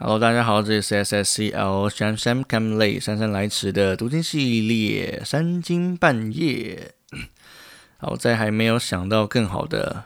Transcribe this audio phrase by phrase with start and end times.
[0.00, 6.94] Hello，大家好，这里是 SSCL 姗姗 come late 姗姗来迟的读经系列三更半夜。
[7.96, 10.04] 好，在还没有想到更好的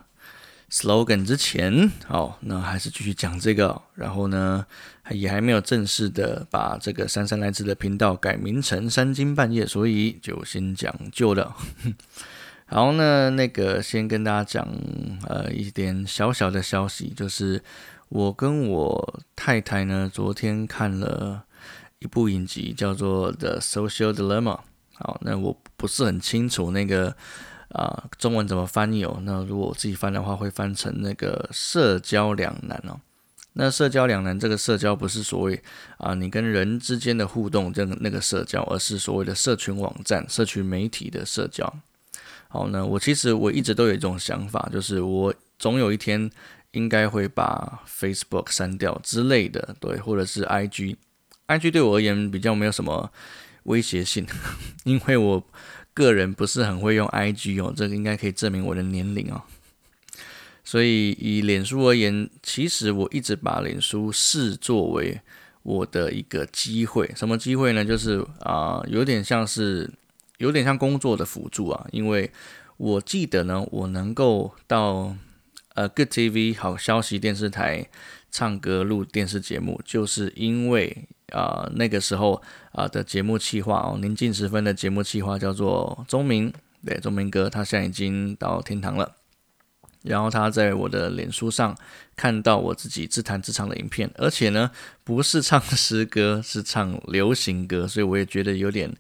[0.71, 3.83] slogan 之前，好，那还是继续讲这个。
[3.95, 4.65] 然后呢，
[5.11, 11.53] 也还没有正式的把这个姗姗来迟的频道改名成三更半夜，所以就先讲旧的。
[12.65, 14.67] 好，那那个先跟大家讲
[15.29, 17.63] 呃一点小小的消息，就是。
[18.15, 21.45] 我跟我太太呢，昨天看了
[21.99, 24.57] 一部影集，叫做《The Social Dilemma》。
[24.93, 27.17] 好，那我不是很清楚那个
[27.71, 29.19] 啊中文怎么翻译哦。
[29.23, 33.01] 那如果我自己翻的话，会翻成那个社交两难哦。
[33.55, 35.63] 那社交两难，这个社交不是所谓
[35.97, 41.75] 啊你跟人之间的互动这个那个社交，而是所谓的社群网站、社群媒体的社交。
[42.49, 46.31] 好，那我其实我一直都有一种想法，就是我总有一天。
[46.73, 53.11] 应该会把 Facebook 删掉之类的，对，或者是 IG，IG 对我而言比较没有什么
[53.65, 54.27] 威胁性，
[54.85, 55.47] 因为我
[55.93, 59.43] 个人不是很会用 IG 哦，这个应该可以证明我的年龄哦。
[60.65, 65.21] 所以以脸书而言，其实我一直把脸书视作为
[65.63, 67.85] 我的一个机会，什么机会呢？
[67.85, 69.93] 就是啊，有点像是
[70.39, 72.33] 有点像工作的辅助啊，因为
[72.79, 75.15] 我记得呢，我能够到。
[75.75, 77.89] 呃，Good TV 好消息电视台
[78.31, 82.43] 唱歌录电视节目，就是因为啊那个时候
[82.73, 86.53] 啊的节目企划哦，临近时分的节目企划叫做钟明，
[86.85, 89.17] 对，钟明哥他现在已经到天堂了。
[90.03, 91.75] 然后他在我的脸书上
[92.17, 94.71] 看到我自己自弹自唱的影片，而且呢
[95.05, 98.95] 不是唱诗歌，是唱流行歌，所以我也觉得有点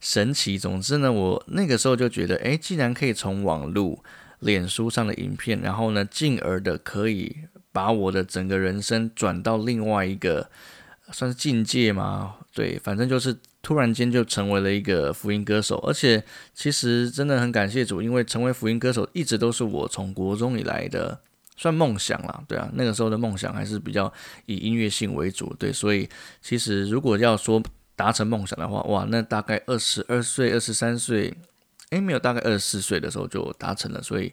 [0.00, 0.58] 神奇。
[0.58, 4.04] 总之呢，我那个时候就觉得，哎，既然可以从网路。
[4.40, 7.36] 脸书上的影片，然后呢，进而的可以
[7.72, 10.48] 把我的整个人生转到另外一个
[11.10, 12.36] 算是境界嘛？
[12.54, 16.22] 对，反正就是突然间就成为了一个福音歌手，而且
[16.54, 21.20] 其实真的很感谢主，因为成为福音歌手一直都是我从国中以来的
[21.56, 22.42] 算梦想啦。
[22.46, 24.12] 对啊，那个时候的梦想还是比较
[24.46, 26.08] 以音乐性为主，对，所以
[26.40, 27.62] 其实如果要说
[27.96, 31.34] 达成梦想的话，哇，那大概二十二岁、二十三岁。
[31.90, 34.32] 诶，没有，大概二十四岁的时候就达成了，所以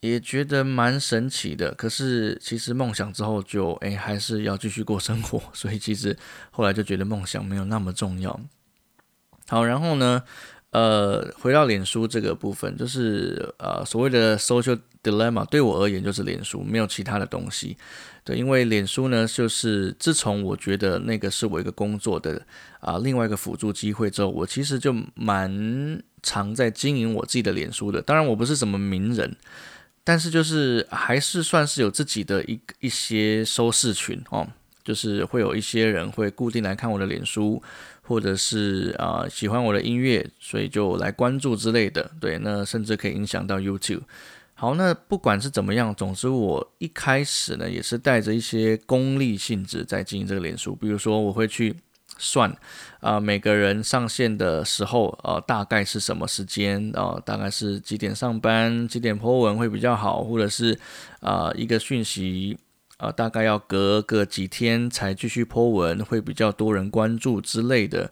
[0.00, 1.74] 也觉得蛮神奇的。
[1.74, 6.16] 可是其实梦想之后就诶，还是要继续过生活， 所以其实
[6.50, 8.40] 后来就觉得梦想没有那么重要。
[9.48, 10.22] 好，然后呢？
[10.70, 17.76] 呃，回到脸书这个部分，就是呃所谓的 social dilemma，对我而言就是脸书，没有其他的东西。
[18.22, 22.44] 对，因为脸书呢，就是自从我觉得那个是我一个工作的
[22.80, 28.02] 啊另外一个辅助机会之后，我其实就蛮常在经营我自己的脸书的。
[28.02, 29.34] 当然，我不是什么名人，
[30.04, 34.46] 但是就是还是算是有自己的一一些收视群哦。
[34.84, 37.62] 就是会有一些人会固定来看我的脸书，
[38.08, 42.10] 或者是啊喜欢我的音乐，所以就来关注之类的。
[42.18, 44.00] 对，那甚至可以影响到 YouTube。
[44.54, 50.74] 好，那不管是怎么样，总之我一开始呢也是带着一些功利性质在经营这个脸书。
[50.74, 51.76] 比如说我会去
[52.16, 52.52] 算
[53.00, 60.76] 啊每个人上线的时候，呃大概是什么时间啊，大概是几点上班，几点 po 文会比较好，或者是
[61.20, 62.58] 啊一个讯息。
[62.98, 68.10] 啊，大概要隔个几天才继续 Po 文，会比较多人关注之类的，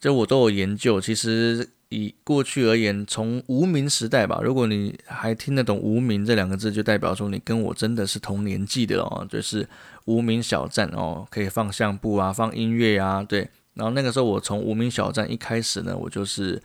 [0.00, 1.00] 这我都有研究。
[1.00, 9.68] 其实以过去而言，从无名时代吧，如果你还听得懂“无名”这两个字，就代表说你跟我真的是同年纪的哦，就是
[10.06, 13.48] 无名小站哦，可以放相簿啊，放音乐啊，对。
[13.74, 16.60] 然后那个时候我从无名小站一开始呢，我就是。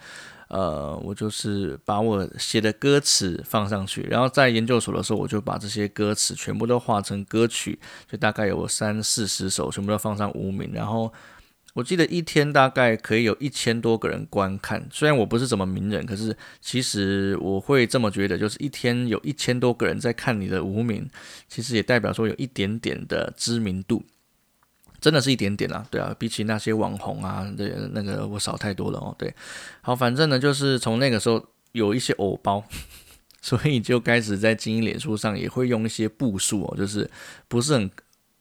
[0.51, 7.79] 呃，我就是把我写的歌词放上去，然后在研究所的时候，我就把这些歌词全部都化成歌曲，
[8.11, 10.69] 就大概有三四十首，全部都放上无名。
[10.73, 11.13] 然后
[11.73, 21.09] 我记得一天大概可以有一千多个人观看，虽然我不是怎么名人，可是其实我会这么觉得，就是一天有一千多个人在看你的无名，
[21.47, 24.03] 其实也代表说有一点点的知名度。
[25.01, 29.15] 真的是一点点啦，对啊，比起那些网红啊，对那个我少太多了哦。
[29.17, 29.33] 对，
[29.81, 32.63] 好，反正呢，就是从那个时候有一些偶包，
[33.41, 37.09] 所以就开始在经营脸书上也会用一些步数哦，就是
[37.47, 37.89] 不是很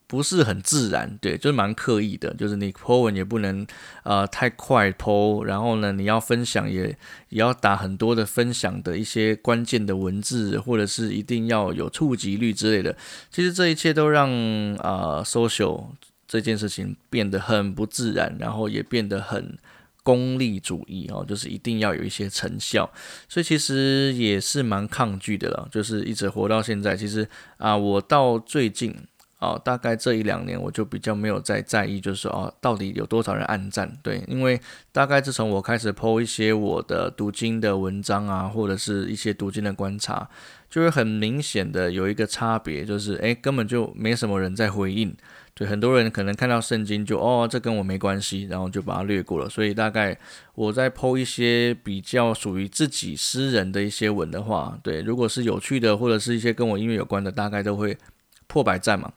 [0.06, 3.66] 不是很自然，对，就是蛮刻意的，就是你 po 文也不能
[4.02, 6.88] 呃太快 po，然后呢，你要分享也
[7.30, 12.94] 也要打很多的分享的一些关键的文字，或者是一定要有触及率之类的。
[13.30, 14.28] 其实这一切都让
[14.74, 15.86] 啊 social。
[16.30, 19.58] 这件事情变得很不自然，然后也变得很
[20.04, 22.88] 功利主义哦，就是一定要有一些成效，
[23.28, 25.68] 所以其实也是蛮抗拒的了。
[25.72, 28.94] 就是一直活到现在，其实啊，我到最近
[29.40, 33.98] 哦，大概这一两年我就比较没有再在意，就是说哦，到底有多少人按赞？
[34.00, 34.60] 对，因为
[34.92, 40.30] 大概自从我开始 PO 一些我的读经的文章啊，或者是一些读经的观察，
[40.70, 45.12] 就会很明显的有一个差别，就是诶，根本就没什么人在回应。
[45.60, 49.46] 对，很多人可能看到圣经就哦，这跟我没关系，然后就把它略过了。
[49.46, 50.18] 所以大概
[50.54, 57.98] 我在剖一些比较属于自己私人的一些文的话，对，如果是有趣的或者是一些跟我音乐有关的，大概都会
[58.46, 59.12] 破百赞嘛。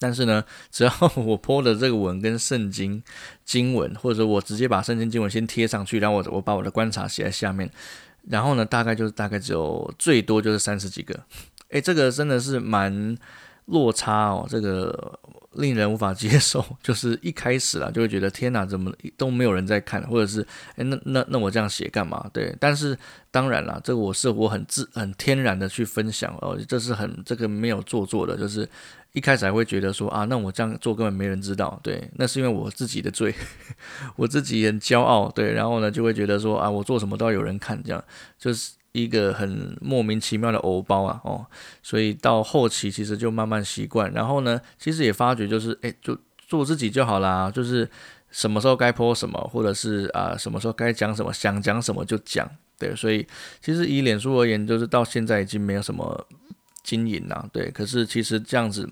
[0.00, 3.00] 但是呢，只要我剖的这个文跟圣经
[3.44, 7.70] 经文，或者我直接把圣经经文先贴上去，然后我我把我的观察写在下面，
[8.28, 11.14] 然后呢，大概就是大概只有最多就是三十几个。
[11.68, 13.16] 诶，这个真的是蛮。
[13.68, 15.18] 落差哦，这个
[15.56, 16.64] 令人无法接受。
[16.82, 20.46] 就是一开始啊，就会觉得天哪，怎么都没有人在看，或者是
[20.76, 22.28] 哎，那那那我这样写干嘛？
[22.32, 22.96] 对，但是
[23.30, 28.68] 当然了，这个我是我很自很天然的去分享哦，这是很这个没有做作的，就是
[29.12, 33.34] 一开始还会觉得说啊，那我这样做根本没人知道，对，那是因为我自己的罪，
[34.16, 38.04] 我自己很骄傲，对，然后呢就会觉得说啊，我做什么都要有人看，这样
[38.38, 38.72] 就是。
[38.94, 41.44] 一个很莫名其妙的偶包啊，哦，
[41.82, 47.90] 所以到后期其实就慢慢习惯，然后呢，其实也发觉就是，哎，就做自己就好啦，就是
[48.30, 52.48] 什么时候该播什么，或者是啊什么时候该讲什么，想讲什么就讲，
[52.78, 53.26] 对，所以
[53.60, 56.26] 其实以脸书而言，就是到现在已经没有什么
[56.84, 58.88] 经营啦，对，可是其实这样子。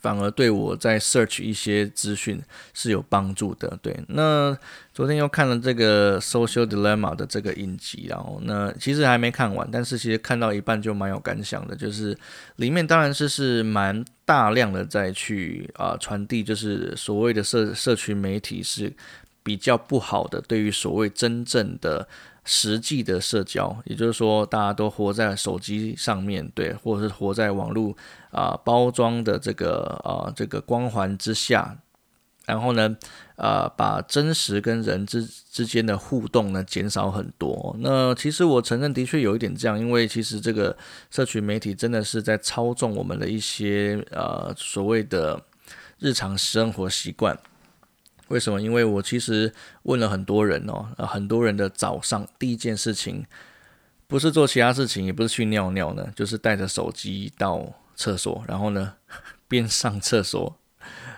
[0.00, 2.40] 反而对我在 search 一些资讯
[2.74, 3.78] 是有帮助的。
[3.82, 4.56] 对，那
[4.92, 11.76] 昨天又看了这个 Social Dilemma 的这个影集，然后那其实还没看完，但是其实看到一半就蛮有感想的。
[11.76, 12.16] 就是
[12.56, 18.92] 里面当然是是蛮大量的在去啊传递，就是所谓的社社群媒体是
[19.50, 22.06] 比较不好的，对于所谓真正的。
[22.42, 27.94] 实际的社交，也就是说，大家都活在手机上面对，或者是活在网络
[28.30, 31.76] 啊包装的这个啊这个光环之下，
[32.46, 32.96] 然后呢，
[33.36, 37.76] 呃，把真实跟人之之间的互动呢减少很多。
[37.80, 40.76] 那其实我承认，的确有一点这样，因为其实这个
[41.10, 45.40] 社群媒体真的是在操纵我们的一些呃所谓的
[45.98, 47.38] 日常生活习惯。
[48.30, 48.60] 为什么？
[48.60, 53.24] 因为我其实问了很多人哦，很多人的早上第一件事情
[54.06, 58.94] 不是做其他事情，也不是去尿尿呢，就是带着手机到厕所，然后呢
[59.46, 60.56] 边上厕所，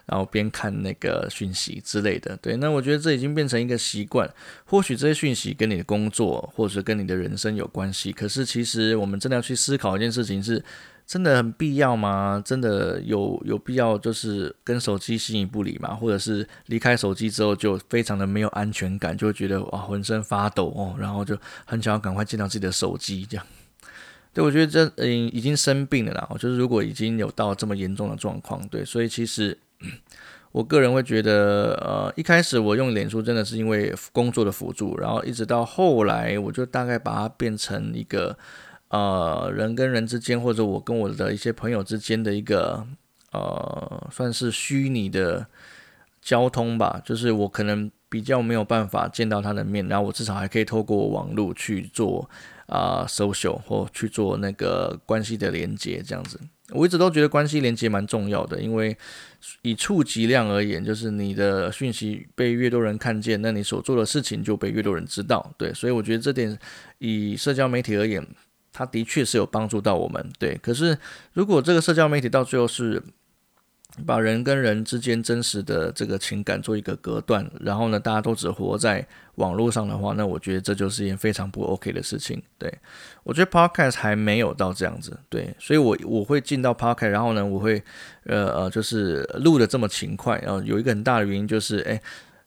[0.06, 2.36] 然后边看那个讯息之类的。
[2.38, 4.28] 对，那我觉得这已经变成一个习惯。
[4.64, 10.64] 或许这些讯息跟你的工作或者跟你的人生有关系，可是其实我们真的要去思考一件事情是。
[11.12, 12.42] 真的很必要吗？
[12.42, 15.94] 真的有有必要就是跟手机形影不离吗？
[15.94, 21.36] 或者是离开手机之后就非常的没有安全感，就会觉得哇浑身发抖哦，然后就
[21.66, 23.44] 很想要赶快见到自己的手机这样。
[24.32, 29.58] 对我觉得这嗯已经生病了啦，就是如果已经有到这么严重的状况，对，所以其实
[30.50, 38.38] 我个人会觉得，呃，一开始我用脸书真的是因为工作的辅助，然后一直到后来我就大概把它变成一个。
[38.92, 42.86] 呃，人跟人之间，或者我跟我的一些朋友之间的一个
[43.32, 45.46] 呃，算是虚拟的
[46.20, 47.00] 交通吧。
[47.02, 52.28] 就是我可能比较没有办法见到他的面，然后我至少还可以透过网络去做
[52.66, 56.38] 啊 social 或去做那个关系的连接，这样子。
[56.68, 58.94] 我一直都觉得关系连接蛮重要的，因为
[59.62, 65.50] 以触及量而言，就是你的讯息被越多人看见，那你所做的事情就被越多人知道。
[65.56, 66.58] 对，所以我觉得这点
[66.98, 68.26] 以社交媒体而言。
[68.72, 70.58] 它的确是有帮助到我们，对。
[70.62, 70.96] 可是
[71.34, 73.02] 如果这个社交媒体到最后是
[74.06, 82.42] 把人跟人之间真实的这个情感做一个隔断，然后呢，大家都只活在网络上的话，那我觉得这就是一件非常不 OK 的事情。
[82.56, 82.72] 对
[83.22, 87.82] 我觉得 Podcast 还没有到这样子，对，所以我我会进到 Podcast，然后呢，我会
[88.24, 92.00] 呃呃，就是录的这么勤快，然后有一个很大的原因就是，哎，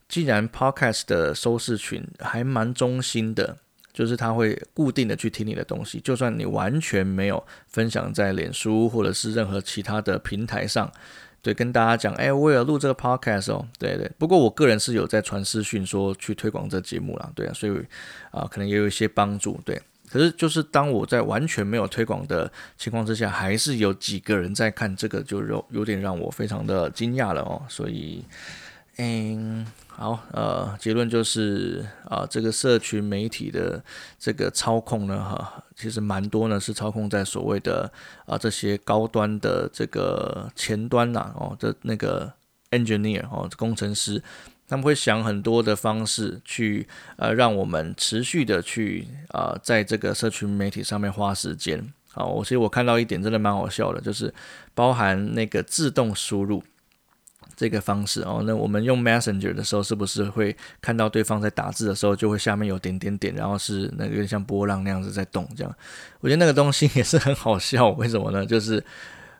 [0.09, 3.57] 既然 Podcast 的收视群还蛮中心的。
[3.95, 10.91] 就是他会固定的去听你的东西，就算你完全没有分享在脸书或者是任何其他的平台上，
[11.41, 14.11] 对，跟大家讲，哎，我有录这个 podcast 哦，对对。
[14.17, 17.71] 不过我个人是有在传私讯说去推广这节目啦，对啊，所以
[18.31, 19.81] 啊，可能也有一些帮助，对。
[20.09, 28.25] 可是就是当我在完全没有推广的情况之下，还是有几个人在看这个，就有有点让我非常的惊讶了哦，所以。
[28.97, 33.81] 嗯，好，呃，结论就是啊，这个社群媒体的
[34.19, 37.89] 这个操控呢，哈，其实蛮多呢，是操控在所谓的
[38.25, 42.29] 啊这些高端的这个前端呐，哦，的那个
[42.71, 44.21] engineer 哦，工程师，
[44.67, 46.85] 他们会想很多的方式去
[47.15, 51.93] 呃让我们持续的去啊在这个社群媒体上面花时间。
[52.11, 54.33] 好，我其实我看到一点真的蛮好笑的，就是
[54.73, 56.61] 包含那个自动输入
[57.55, 58.43] 这个方式哦。
[58.45, 65.47] 那我们用 Messenger 的时候，是不是会看到对方在打字的时候，就会下面有点点点，然后是那个有点像波浪那样子在动？
[65.55, 65.75] 这样，
[66.21, 67.89] 我觉得那个东西也是很好笑。
[67.89, 68.45] 为什么呢？
[68.45, 68.83] 就是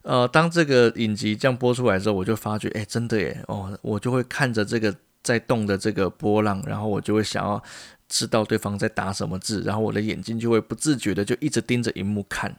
[0.02, 4.94] 呃，当这个影集这样播出来之后，我就发觉，哎，真的耶，哦，我就会看着这个
[5.24, 7.62] 在动的这个波浪，然后我就会想要。
[8.08, 12.56] 知道对方在打什么字，然后我的眼睛就会不自觉的就一直盯着荧幕看。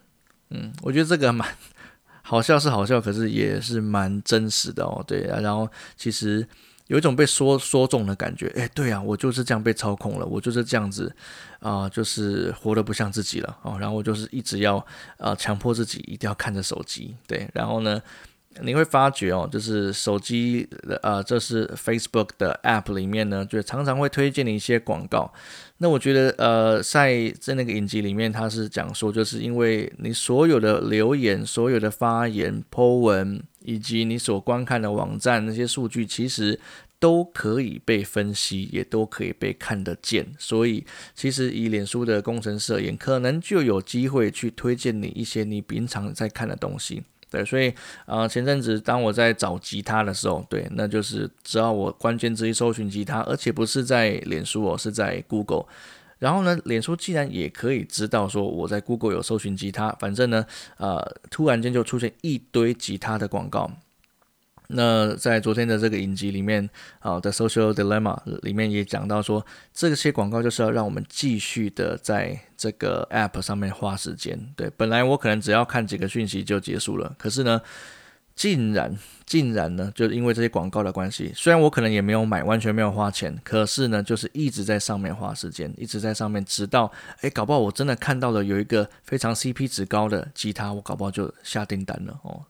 [0.51, 1.49] 嗯，我觉得这个蛮
[2.29, 5.03] 好笑，是好笑，可是也是蛮真实的哦。
[5.07, 6.45] 对啊，然后其实
[6.89, 8.53] 有一种被说说中的感觉。
[8.57, 11.15] 哎，对啊，我就是这样被操控了，我就是这样子
[11.61, 13.79] 啊，就是活得不像自己了哦。
[13.79, 14.85] 然后我就是一直要
[15.19, 17.15] 啊强迫自己一定要看着手机。
[17.29, 18.03] 对，然后呢？
[18.63, 20.69] 你会发觉哦，就是手机
[21.03, 25.33] 呃，这是 Facebook 的 App 里面呢，就常常会推荐你一些广告。
[25.79, 36.59] 那我觉得呃，在在那个影集里面，他是讲说，就是因为你所有的留言、所有的发言、po 文，以及你所观看的网站那些数据，其实
[36.99, 40.27] 都可以被分析，也都可以被看得见。
[40.39, 47.03] 所以，其实以脸书的工程师而言，可能就有机会去推荐你一些你平常在看的东西。
[47.31, 47.75] 对，所以
[48.07, 55.67] 啊，前阵子当我在找吉他的时候，对，那就是只要我关键字一搜寻吉他，而且不是在脸书哦，是在 Google，
[56.19, 63.71] 然后呢，脸书既然也可以知道说我在 Google 有搜寻吉他，反正呢，呃，突然间就出现一堆吉他的广告。
[64.69, 66.69] 那在昨天的这个影集里面，
[67.01, 74.53] 啊，的 Social Dilemma 里面也讲到说，这些广告就是要让我们继续的在这个 App 上面花时间。
[74.57, 77.61] 对，本来我可能只要看几个讯息就结束了，可是呢，
[78.35, 86.91] 竟然竟然呢，就是因为这些广告的关系，虽然我可能也没有买，完全没有花钱，可是呢，就是一直在上面花时间，一直在上面，直到
[87.23, 92.45] 诶，搞不好我真的看到了有一个非常 CP 值高的吉他，我搞不好就下订单了哦。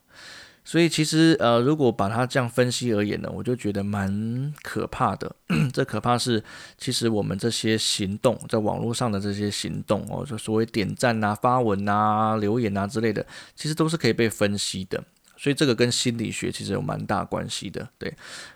[0.67, 5.37] 所以其实呃，如果把它这样分析而言呢，我就觉得蛮可怕的。
[5.73, 6.43] 这可怕是，
[6.77, 15.01] 其实我们这些行动在网络上的这些行动哦，就所谓点赞啊、发文啊、留言啊之类的，其实都是可以被分析的。
[15.39, 17.89] 所以这个跟心理学其实有蛮大关系的。
[17.97, 18.13] 对，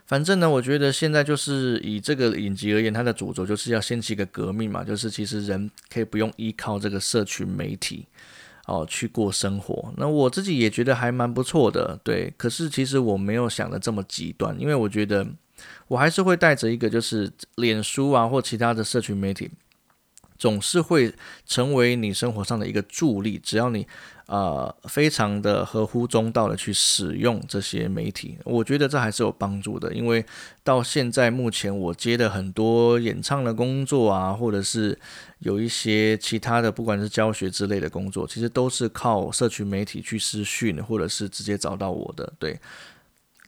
[0.07, 8.07] 反正呢，我觉得现在就是以这个影集而言，它的主轴就是要掀起一个革命嘛，就是其实人可以不用依靠这个社群媒体。
[8.71, 12.33] 哦，去过生活，那我自己也觉得还蛮不错的，对。
[12.37, 15.27] 可是其实我没有想的这么极端，因为我觉得
[15.89, 19.51] 我还是会带着一个，就是脸书啊或其他的社群媒体。
[20.39, 21.13] 总是会
[21.45, 23.87] 成为你生活上的一个助力，只要你
[24.31, 29.93] 呃非常的合乎中道的去使用这些媒体，我觉得这还是有帮助的。
[29.93, 30.25] 因为
[30.63, 34.97] 到现在目前我接的很多演唱的工作啊，或者是
[35.41, 42.57] 有一些其他的，不管是教学之类的工作，其实都是靠社群媒体去私讯，或者是直接找到我的，对。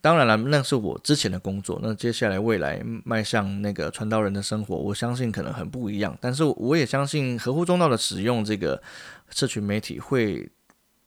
[0.01, 1.79] 当然了，那是我之前的工作。
[1.81, 6.19] 那接下来未来迈向那个传道人的生活，我相信可能很不一样。
[6.21, 8.83] 但是我也相信合乎中道的使用这个
[9.31, 10.51] 社群媒体，会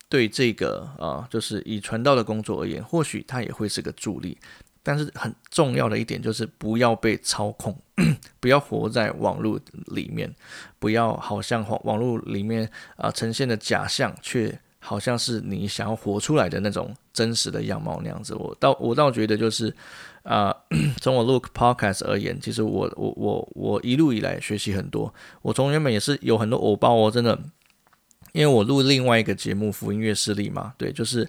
[0.10, 4.38] 对这个啊，就是以传道的工作而言，或许它也会是个助力。
[4.82, 7.76] 但是很重要的一点就是不要被操控，
[8.40, 10.34] 不要活在网络里面，
[10.80, 14.60] 不要好像网网络里面啊呈现的假象却。
[14.78, 19.76] 好像是你想要活出来的那种真实的样貌那样子，我倒我倒觉得就是，
[20.22, 20.56] 啊，
[21.02, 27.36] 从我录 podcast 而言，其实我我我我一路以来学习很多，我从原本也是有很多偶包哦，真的，
[28.36, 31.28] 因为我录另外一个节目福音乐势力嘛，对，就是。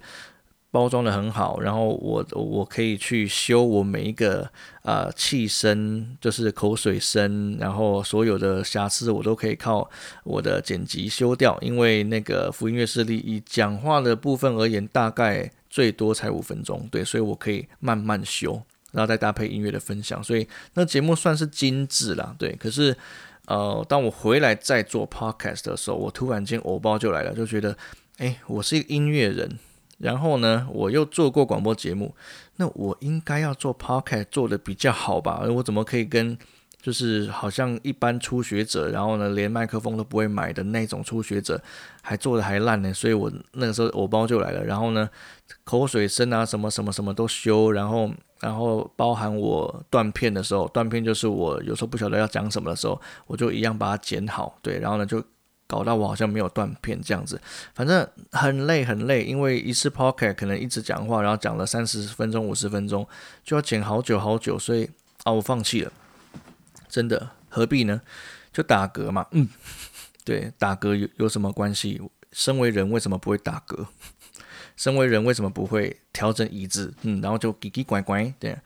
[0.73, 4.47] 包装的很好，然后我我可以去修我每一个
[4.83, 9.89] 呃气声，就是口水声，然后所有的瑕疵我都可以靠
[10.23, 11.57] 我的剪辑修掉。
[11.63, 18.61] 因为那个福音乐势力以讲话的部分而言，大概最多才五分钟，对，所以我可以慢慢修，
[18.93, 22.55] 然后再搭配音乐的分享，所以那节目算是精致啦，对。
[22.57, 22.95] 可是
[23.47, 27.77] 呃，当我回来再做 podcast 的时候，我突然间偶包就来了，就觉得
[28.19, 29.59] 哎，我是一个音乐人。
[29.99, 32.15] 然后呢，我又做过广播节目，
[32.57, 35.41] 那我应该要做 podcast 做的比较好吧？
[35.49, 36.37] 我怎么可以跟
[36.87, 41.61] 就是好像一般初学者，然后呢连麦克风都不会买的那种初学者，
[42.01, 42.95] 还做的还烂呢？
[42.95, 45.11] 所以我那个时候我包就来了，然后呢
[45.65, 55.21] 口水声啊什么什么什么都修，然后然后包含我断片的时候，断片就是我有时候不晓得要讲什么的时候，我就一样把它剪好，对，然后呢就。
[55.69, 57.41] 搞到我好像没有断片这样子，
[57.75, 63.05] 反正很累很累，因为一次 podcast 可能一直讲话，然后讲了三十分钟、五十分钟，
[63.43, 64.89] 就要剪好久好久，所以
[65.25, 65.91] 啊，我放弃了。
[66.97, 68.01] 真的何必呢？
[68.55, 69.47] 就打嗝嘛，嗯，
[70.25, 72.01] 对，打嗝有有什么关系？
[72.33, 73.85] 身为人为什么不会打嗝？
[74.77, 76.95] 身为人为什么不会调整椅子？
[77.03, 78.57] 嗯，然后就叽叽拐拐，对，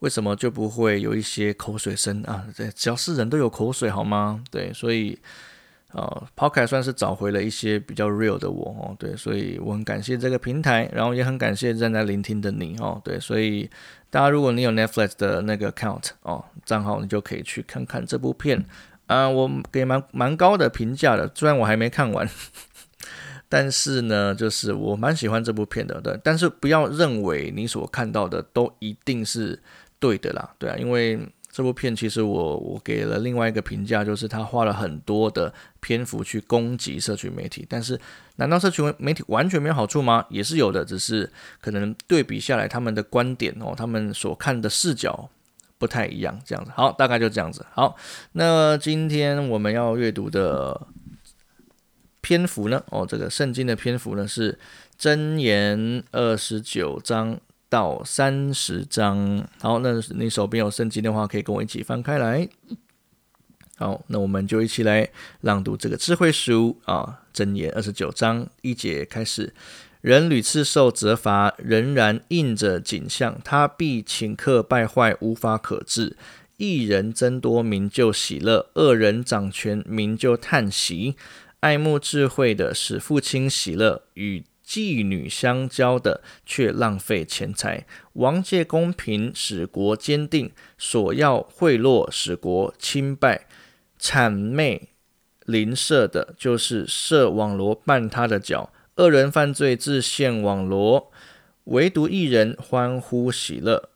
[0.00, 2.46] 为什么就不会有一些口水声啊？
[2.54, 4.44] 对，只要是人都有口水好吗？
[4.50, 5.18] 对，所以。
[5.92, 13.68] 啊 p o c k e t 算是找回了一些比较 real 的我哦，对，所以我很感谢这个平台，然后也很感谢正在聆听的你哦，对，所以
[14.10, 18.64] 大家如果你有 Netflix 的那个 count 哦账号，你就可以去看看这部片
[19.06, 22.28] 啊，我给蛮蛮高的评价的，虽然我还没看完，
[23.48, 29.60] 但是呢，就是我蛮喜欢这部片的，对，但是不要认为你所看到的都一定是
[29.98, 31.20] 对的啦，对啊，因为。
[31.52, 38.00] 这部片其实我我给了另外一个评价，就是他花了很多的篇幅去攻击社群媒体，但是
[38.36, 40.24] 难道社群媒体完全没有好处吗？
[40.30, 41.30] 也是有的，只是
[41.60, 45.28] 可能对比下来他们的观点哦，他们所看的视角
[45.76, 46.70] 不太一样，这样子。
[46.74, 47.66] 好，大概就这样子。
[47.72, 47.94] 好，
[48.32, 50.86] 那今天我们要阅读的
[52.22, 52.82] 篇幅呢？
[52.88, 54.58] 哦，这个圣经的篇幅呢是
[54.98, 57.38] 箴言二十九章。
[57.72, 62.46] 到三十章，好，那你手边有圣经的话，可以跟我一起翻开来。
[63.78, 65.08] 好，那我们就一起来
[65.40, 69.54] 朗读这个智慧书啊，箴言二十九章一节开始：
[70.02, 76.18] 人屡次受责罚，仍然应着景象，他必顷刻败坏，无法可治。
[76.58, 81.16] 一人增多，民就喜乐；恶人掌权，民就叹息。
[81.60, 93.42] 爱慕智慧的，使父亲喜乐；与妓女相交的，却浪费钱财；王借公平，使国坚定；索要贿赂，使国清败；
[94.00, 94.88] 谄媚
[95.44, 101.10] 邻舍的，就是设网罗绊他的脚；恶人犯罪，自陷网罗；
[101.64, 103.90] 唯独一人欢呼喜乐。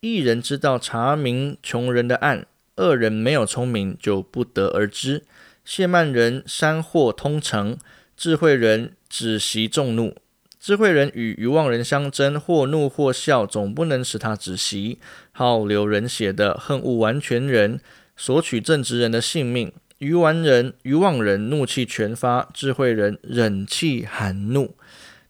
[0.00, 5.24] 一人知道查明穷人的案，恶人没有聪明，就不得而知。
[5.64, 7.78] 谢曼人山货通城，
[8.16, 8.92] 智慧人。
[9.16, 10.16] 止息众怒，
[10.58, 14.98] 智慧人与愚妄人相争，或怒或笑，总不能使他止息。
[15.30, 17.78] 好流人血的恨恶完全人，
[18.16, 19.72] 索取正直人的性命。
[19.98, 24.74] 愚顽人、愚妄人怒气全发，智慧人忍气含怒。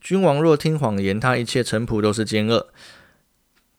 [0.01, 2.68] 君王若听谎言，他一切臣仆都是奸恶。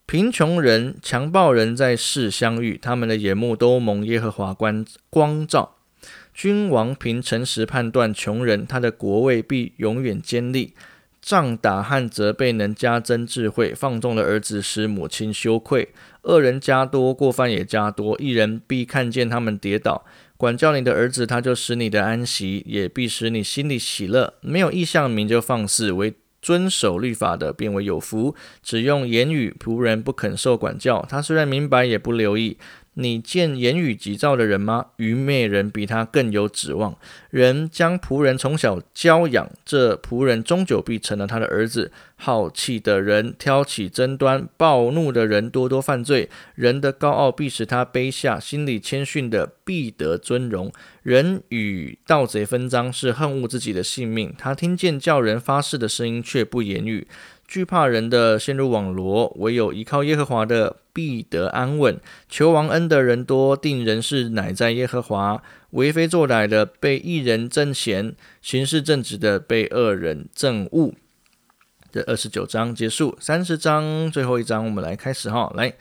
[0.06, 5.75] 贫穷人、强暴人在世相遇，他们的眼目都蒙耶和华光光照。
[6.34, 10.74] 君王凭诚实判断穷人，他的国位必永远坚立。
[11.22, 15.90] 仗打和责备能加增智慧，放纵的儿子使母亲羞愧。
[16.22, 18.16] 恶人加多，过犯也加多。
[18.20, 20.06] 一人必看见他们跌倒。
[20.38, 24.36] 管教你的儿子，他就使你的安息，也必使你心里喜乐。
[24.42, 26.14] 没有意向名就放肆，为
[26.44, 28.36] 遵守律法的，变为有福。
[28.62, 31.04] 只用言语，仆人不肯受管教。
[31.10, 32.58] 他虽然明白，也不留意。
[32.96, 34.88] 你见言语急躁的人吗？
[34.98, 36.98] 愚昧人比他更有指望。
[37.30, 41.92] 人将仆人从小教养，这仆人终究必成了他的儿子。
[42.18, 46.30] 好气的人挑起争端，暴怒的人多多犯罪。
[46.56, 50.72] 人的高傲必使他卑下，心里谦逊的必得尊荣。
[51.04, 54.34] 人与盗贼分赃，是恨恶自己的性命。
[54.38, 57.06] 他听见叫人发誓的声音，却不言语。
[57.46, 62.00] 惧怕人的陷入网罗，唯有依靠耶和华的必得安稳。
[62.30, 65.44] 求王恩的人多，定人事乃在耶和华。
[65.72, 70.94] 为非作歹的被一人正嫌，行事正直的被二人正恶。
[71.96, 75.74] 这二十九章结束，三十章最后一章，我们来开始哈，来。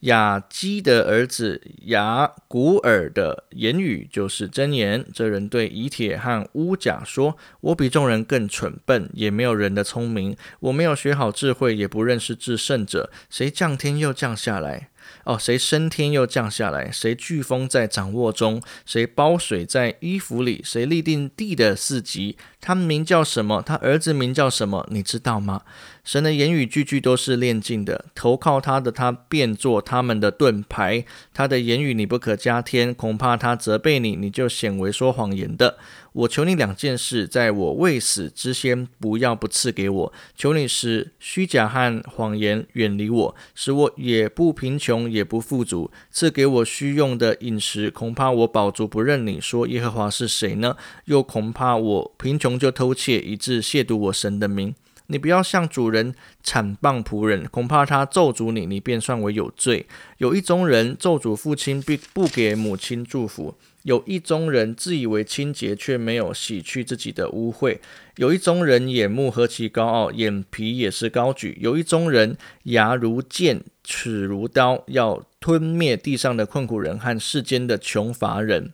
[0.00, 5.02] 雅基的儿子雅古尔的言语就是真言。
[5.14, 10.36] 这人对以铁和乌甲说：“我比众人更蠢笨，也没有人的聪明。
[10.60, 13.10] 我没有学好智慧，也不认识至圣者。
[13.30, 14.90] 谁降天又降下来？”
[15.24, 16.90] 哦，谁升天又降下来？
[16.90, 18.60] 谁飓风在掌握中？
[18.84, 20.60] 谁包水在衣服里？
[20.64, 22.36] 谁立定地的四级？
[22.60, 23.62] 他们名叫什么？
[23.62, 24.86] 他儿子名叫什么？
[24.90, 25.62] 你知道吗？
[26.04, 31.04] 神的言语句句都是炼净的，投靠他的，他变作他们的盾牌。
[31.32, 35.78] 他的言语你不可加添，恐怕他责备你，你就显为说谎言的。
[36.12, 40.12] 我求你两件事，在我未死之先，不要不赐给我。
[40.36, 45.92] 求你使虚假和谎言远离我，使我也不贫穷，也不富足。
[46.10, 49.40] 赐给我需用的饮食，恐怕我饱足不认你。
[49.40, 50.76] 说耶和华是谁呢？
[51.04, 54.74] 又恐怕我贫穷就偷窃，以致亵渎我神的名。
[55.12, 59.86] 你不要向主人惨谤仆人，恐怕他咒诅你，你便算为有罪。
[60.16, 63.54] 有一宗人咒诅父亲，并不给母亲祝福。
[63.82, 67.78] 有一宗人自以为清洁，却没有洗去自己的污秽；
[68.16, 78.72] 有一宗人眼目何其高傲，眼皮也是高举；有一宗人牙如剑，齿如刀，要吞灭地上的困苦人和世间的穷乏人。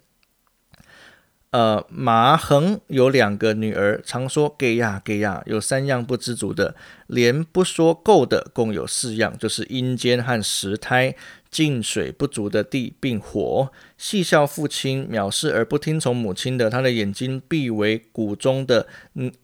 [1.51, 6.75] 呃，马恒有两个女儿，常说给呀给呀，有三样不知足的，
[7.07, 11.15] 连不说够的，共有四样，就是阴间和石胎，
[11.51, 13.71] 进水不足的地，并火。
[13.97, 18.87] 戏笑父亲藐视而不听从母亲的，他的眼睛必为谷中的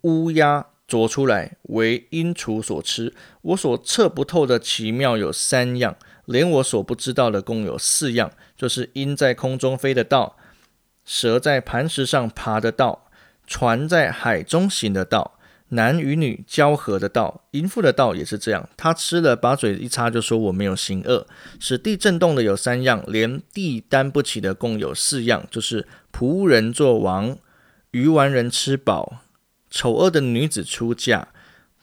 [0.03, 3.15] 乌鸦啄出来，为阴雏所吃。
[3.41, 10.37] 我所测不透的奇妙有三样，连我所不知道的共有四样，就是鹰在空中飞的道。
[11.05, 13.09] 蛇在磐石上爬的道，
[13.47, 15.39] 船在海中行的道，
[15.69, 18.69] 男与女交合的道，淫妇的道也是这样。
[18.77, 21.27] 他吃了，把嘴一擦，就说我没有行恶。
[21.59, 27.37] 使地震动的有三样，连地担不起的共有四样，就是仆人做王，
[27.91, 29.19] 鱼丸人吃饱，
[29.71, 31.29] 丑恶的女子出嫁，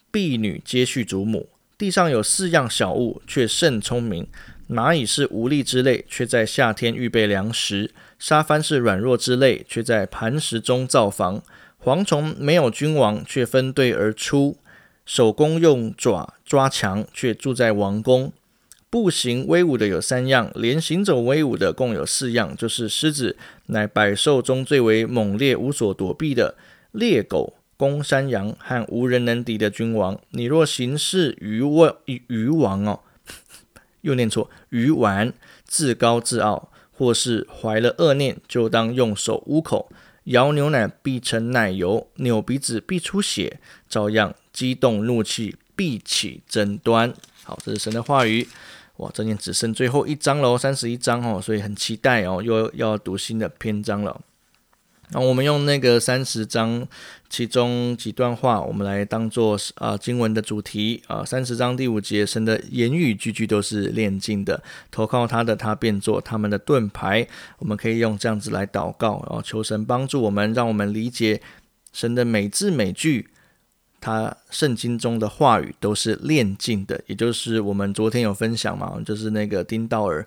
[0.09, 1.49] 婢女接续祖母。
[1.77, 4.27] 地上有四样小物，却甚聪明。
[4.71, 11.41] 蚂蚁是无力之类，却在夏天预备粮食；沙帆是软弱之类，却在磐石中造房；
[11.83, 14.55] 蝗虫没有君王，却分队而出；
[15.05, 18.31] 手工用爪抓墙，却住在王宫。
[18.89, 26.55] 步行威武的有三样，连行走威武的共有四样，就是狮子，乃百兽中最为猛烈、无所躲避的；
[26.93, 30.17] 猎狗、公山羊和无人能敌的君王。
[30.29, 33.01] 你若行事鱼王，鱼王哦。
[34.01, 35.33] 又念错，鱼丸
[35.65, 39.91] 自高自傲，或是怀了恶念，就当用手捂口。
[40.25, 43.59] 摇牛奶必成奶油，扭鼻子必出血，
[43.89, 47.11] 照样激动怒气必起争端。
[47.43, 48.47] 好，这是神的话语。
[48.97, 54.21] 哇，这念只剩最后一章喽，三十一章哦，所以很期待哦，又要读新的篇章了。
[55.13, 56.87] 那我们用那个三十章
[57.29, 61.23] 其中几段话，我们来当做啊经文的主题啊。
[61.25, 67.27] 三十章第五节，神的言语句句都是炼净的，投靠他的，他便做他们的盾牌。
[67.59, 71.41] 我们可以用这样子来祷告，然后求神帮助我们，让我们理解
[71.91, 73.27] 神的每字每句，
[73.99, 77.01] 他圣经中的话语都是炼净的。
[77.07, 80.25] 也就是我们昨天有分享嘛，就是那个丁道尔，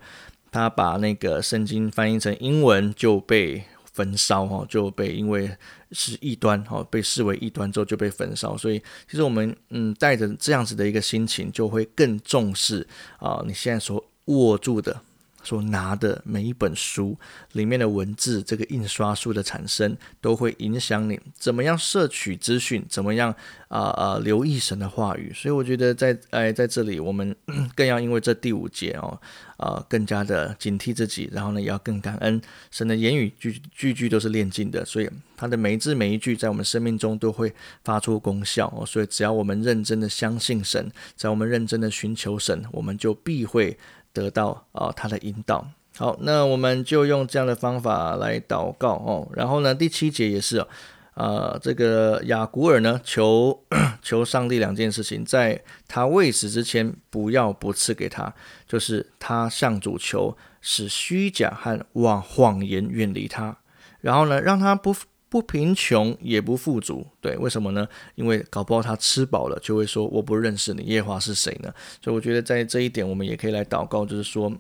[0.51, 3.65] 他把那个圣经翻译成英文就被。
[3.95, 5.51] 焚烧哈就被因为
[5.93, 8.79] 是异端哈被视为异端之后就被焚烧，所以
[9.09, 12.87] 其实我们嗯带着这样子的一个心情，就会更重视
[13.19, 15.01] 啊你现在所握住的。
[15.45, 17.17] 所拿的每一本书
[17.53, 23.33] 里面的文字，这个印刷术的产生，都会影响你怎么样摄取资讯，怎么样
[23.69, 25.31] 啊啊留意神的话语。
[25.35, 27.37] 所以我觉得在哎在这里，我们
[27.75, 29.21] 更要因为这第五节哦
[29.59, 37.53] 啊更加的警惕自己，然后呢也要更感恩神的言语句句句都是炼净的，所以他的每一字每一句在我们生命中都会
[37.85, 38.87] 发出功效哦。
[38.87, 43.77] 所以只要我们认真的相信神，在我们认真的寻求神，我们就必会。
[44.15, 45.69] 得到啊，他的引导。
[45.99, 49.29] 好，那我们就用这样的方法来祷告哦。
[49.35, 50.65] 然后呢，第七节也是
[51.13, 53.63] 啊，这个雅古尔呢，求
[54.01, 58.33] 求上帝两件事情，在他未死之前，不要不赐给他，
[58.67, 63.59] 就是他向主求，使虚假和谎谎言远离他。
[64.01, 64.95] 然后呢，让他不。
[65.29, 67.89] 不贫穷也不富足，对，为什么呢？
[68.15, 71.75] 因为搞不好他吃饱了就会说我不认识你，耶华是谁呢？
[72.01, 74.53] 所以我觉得在这一点我们也可以来祷告，就是说，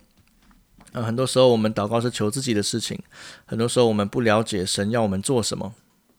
[0.93, 2.99] 呃，很多时候我们祷告是求自己的事情，
[3.45, 5.75] 很多时候我们不了解神要我们做什么，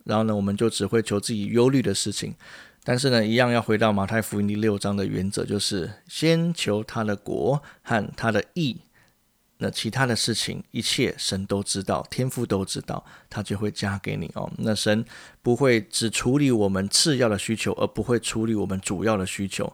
[0.05, 2.33] 然后呢，我们就只会求自己忧虑的事情。
[2.87, 8.77] 但是呢，一样要回到马太福音第六章的原则，就是先求他的国和他的义。
[9.57, 14.51] 那其他的事情，一切神都知道，天父都知道，他就会加给你哦。
[14.57, 15.05] 那神
[15.41, 19.71] 不会只处理我们次要的需求，而不会处理我们主要的需求。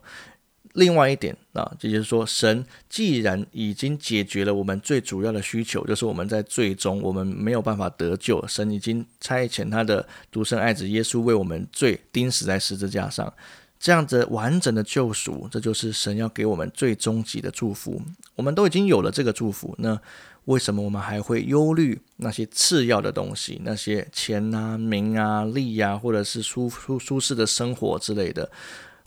[0.73, 13.33] 另外一点啊，也就是说，神既然已经解决了我们最主要的需求，就是我们在最终我们没有办法得救，神已经差遣他的独生爱子耶稣为我们罪钉死在十字架上。
[13.81, 17.99] 这样子完整的救赎，这就是神要给我们最终极的祝福。
[18.35, 19.99] 我们都已经有了这个祝福，那
[20.45, 23.59] 为什么我们还会忧虑那些次要的东西？
[23.65, 28.47] 那些钱啊、名啊、利啊，或者是舒舒舒适的生活之类的？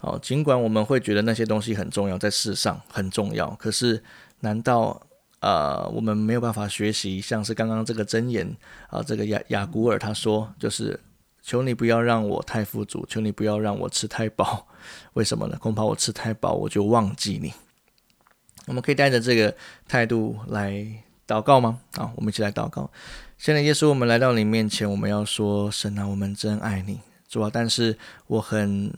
[0.01, 4.03] 哦，尽管我们会觉得那些东西很重要，在世上很重要，可是
[4.41, 5.01] 难道
[5.39, 7.21] 呃我们没有办法学习？
[7.21, 8.53] 像是刚刚这个箴言
[8.89, 10.99] 啊，这个雅雅古尔他说，就是。
[11.45, 14.67] 求你不要让我太富足，求你不要让我吃太饱。
[15.13, 15.55] 为什么呢？
[15.59, 17.53] 恐怕我吃太饱，我就忘记你。
[18.65, 19.55] 我们可以带着这个
[19.87, 20.83] 态度来
[21.27, 21.79] 祷告吗？
[21.93, 22.89] 好，我们一起来祷告。
[23.37, 27.51] 现在耶稣，我们来到你面前，我们要说：神啊，我们真爱你，主啊！
[27.53, 28.91] 但是我很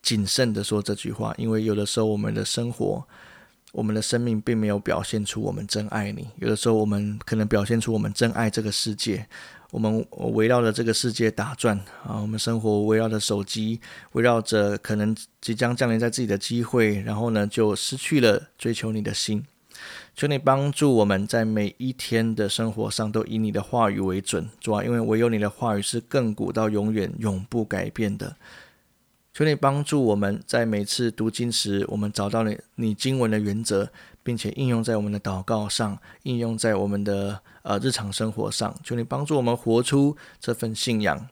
[0.00, 3.06] 谨慎的说这句话，因为有的时候我们的生活
[3.72, 6.28] 我们的生命并没有表现出我们真爱你。
[6.36, 9.28] 有的时候，我们可能表现出我们真爱这个世界。
[9.74, 13.80] 我们围绕着这个世界打转啊，我们生活围绕着手机，
[14.12, 19.44] 围绕着可能即将降临在自己的机会，然后呢，就失去了追求你的心。
[20.14, 28.36] 求你帮助我们在每一天的生活上都以你的话语为准，主啊，因为唯有你的话语是亘古到永远永不改变的。
[29.32, 33.90] 求你帮助我们在每次读经时，我们找到了你经文的原则，
[34.22, 38.72] 并且应用在我们的祷告上，应用在我们的呃日常生活上。
[38.84, 41.28] 求你帮助我们活出这份信仰，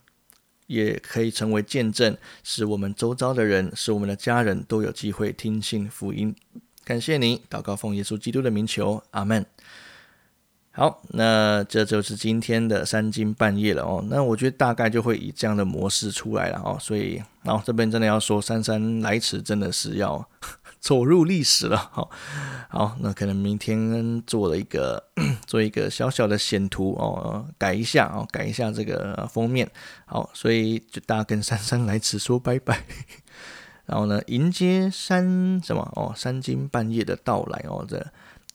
[0.66, 6.34] 也可以成为见证，使我们周遭的人，使我们的家人都有机会听信福音。
[6.84, 9.46] 感谢你，祷告奉耶稣基督的名求，阿门。
[10.74, 14.02] 好，那这就是今天的三更半夜了哦。
[14.08, 16.78] 那我觉得大概就会以这样的模式出来了哦。
[16.80, 20.26] 所以，然后这边真的要说姗姗来迟，真的是要
[20.82, 21.78] 走入历史了。
[21.94, 22.10] 好，
[22.68, 25.02] 好，那可能明天做了一个
[25.46, 29.70] 做一个小小的显图哦，改一下哦，改一下这个封面。
[30.04, 32.82] 好，所以就大家跟姗姗来迟说拜拜。
[33.86, 38.04] 然后呢，迎接三什么哦，三更半夜的到来哦，这。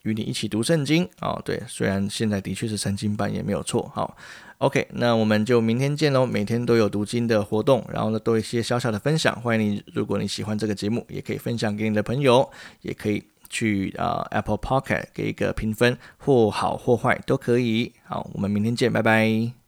[0.03, 4.15] 与你一起读圣经啊，对，虽然现在的确是三更半夜没有错，好
[4.59, 6.25] ，OK，那我们就明天见喽。
[6.25, 9.35] 每天都有读经的活动，然后呢，都一些小小的分享。
[9.41, 12.49] 欢迎你，如果你喜欢这个节目，也可以分享给你的朋友，
[12.81, 17.93] 也可以去啊 Apple Pocket 给一个评分，或好或坏都可以。
[18.03, 19.66] 好，我们明天见，拜拜。